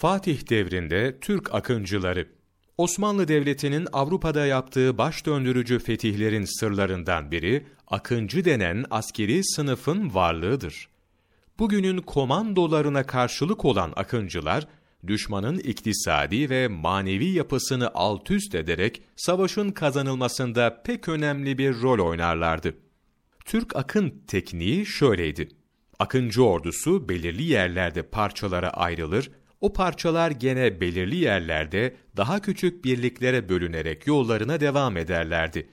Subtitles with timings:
[0.00, 2.28] Fatih devrinde Türk akıncıları
[2.76, 10.88] Osmanlı Devleti'nin Avrupa'da yaptığı baş döndürücü fetihlerin sırlarından biri akıncı denen askeri sınıfın varlığıdır.
[11.58, 14.68] Bugünün komandolarına karşılık olan akıncılar
[15.06, 22.74] düşmanın iktisadi ve manevi yapısını alt üst ederek savaşın kazanılmasında pek önemli bir rol oynarlardı.
[23.44, 25.48] Türk akın tekniği şöyleydi.
[25.98, 29.30] Akıncı ordusu belirli yerlerde parçalara ayrılır,
[29.60, 35.68] o parçalar gene belirli yerlerde daha küçük birliklere bölünerek yollarına devam ederlerdi.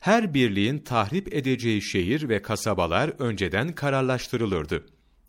[0.00, 4.86] Her birliğin tahrip edeceği şehir ve kasabalar önceden kararlaştırılırdı.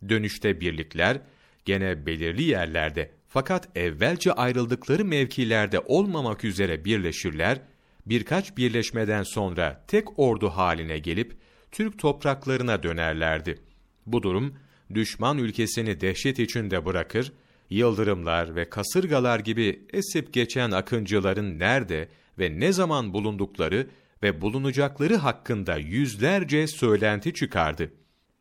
[0.08, 1.20] Dönüşte birlikler
[1.64, 7.60] gene belirli yerlerde fakat evvelce ayrıldıkları mevkilerde olmamak üzere birleşirler,
[8.06, 11.36] birkaç birleşmeden sonra tek ordu haline gelip
[11.72, 13.58] Türk topraklarına dönerlerdi.
[14.06, 14.58] Bu durum
[14.94, 17.32] düşman ülkesini dehşet içinde bırakır,
[17.70, 23.86] yıldırımlar ve kasırgalar gibi esip geçen akıncıların nerede ve ne zaman bulundukları
[24.22, 27.92] ve bulunacakları hakkında yüzlerce söylenti çıkardı.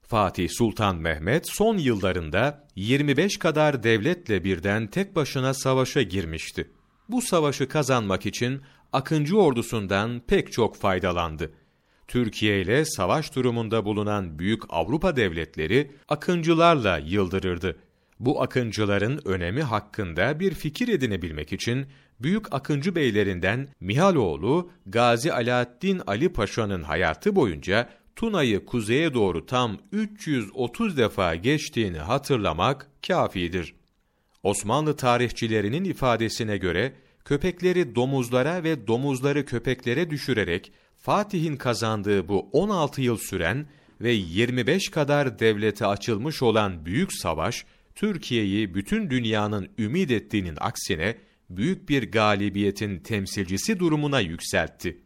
[0.01, 6.71] Fatih Sultan Mehmet son yıllarında 25 kadar devletle birden tek başına savaşa girmişti.
[7.09, 8.61] Bu savaşı kazanmak için
[8.95, 11.51] Akıncı ordusundan pek çok faydalandı.
[12.07, 17.77] Türkiye ile savaş durumunda bulunan büyük Avrupa devletleri akıncılarla yıldırırdı.
[18.19, 21.85] Bu akıncıların önemi hakkında bir fikir edinebilmek için
[22.19, 30.97] büyük akıncı beylerinden Mihaloğlu Gazi Alaaddin Ali Paşa'nın hayatı boyunca Tuna'yı kuzeye doğru tam 330
[30.97, 33.75] defa geçtiğini hatırlamak kafidir.
[34.43, 36.93] Osmanlı tarihçilerinin ifadesine göre
[37.25, 43.67] köpekleri domuzlara ve domuzları köpeklere düşürerek Fatih'in kazandığı bu 16 yıl süren
[44.01, 51.17] ve 25 kadar devlete açılmış olan büyük savaş, Türkiye'yi bütün dünyanın ümit ettiğinin aksine
[51.49, 55.01] büyük bir galibiyetin temsilcisi durumuna yükseltti.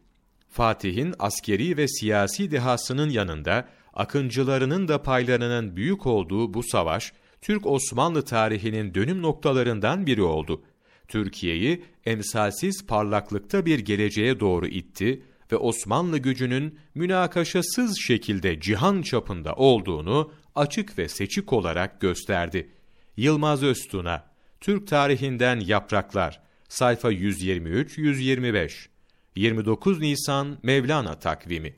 [0.48, 8.94] Fatih'in askeri ve siyasi dehasının yanında akıncılarının da paylarının büyük olduğu bu savaş, Türk-Osmanlı tarihinin
[8.94, 10.64] dönüm noktalarından biri oldu.
[11.08, 20.32] Türkiye'yi emsalsiz parlaklıkta bir geleceğe doğru itti ve Osmanlı gücünün münakaşasız şekilde cihan çapında olduğunu
[20.56, 22.70] açık ve seçik olarak gösterdi.
[23.20, 24.26] Yılmaz Öztun'a,
[24.60, 28.88] Türk tarihinden yapraklar, sayfa 123-125,
[29.36, 31.76] 29 Nisan Mevlana takvimi